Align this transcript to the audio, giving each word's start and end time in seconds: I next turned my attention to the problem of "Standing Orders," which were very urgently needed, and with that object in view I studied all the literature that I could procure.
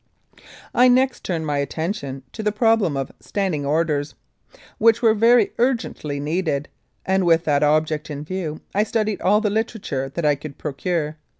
I 0.73 0.87
next 0.87 1.23
turned 1.23 1.45
my 1.45 1.59
attention 1.59 2.23
to 2.31 2.41
the 2.41 2.51
problem 2.51 2.97
of 2.97 3.11
"Standing 3.19 3.67
Orders," 3.67 4.15
which 4.79 5.03
were 5.03 5.13
very 5.13 5.51
urgently 5.59 6.19
needed, 6.19 6.69
and 7.05 7.23
with 7.23 7.43
that 7.45 7.61
object 7.61 8.09
in 8.09 8.23
view 8.23 8.61
I 8.73 8.81
studied 8.81 9.21
all 9.21 9.41
the 9.41 9.51
literature 9.51 10.09
that 10.15 10.25
I 10.25 10.33
could 10.33 10.57
procure. 10.57 11.17